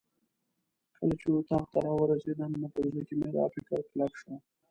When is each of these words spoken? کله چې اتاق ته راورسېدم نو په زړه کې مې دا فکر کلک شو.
کله 0.97 1.13
چې 1.21 1.27
اتاق 1.35 1.65
ته 1.71 1.77
راورسېدم 1.85 2.51
نو 2.61 2.67
په 2.73 2.79
زړه 2.89 3.01
کې 3.07 3.15
مې 3.19 3.29
دا 3.35 3.45
فکر 3.53 3.79
کلک 3.89 4.13
شو. 4.21 4.33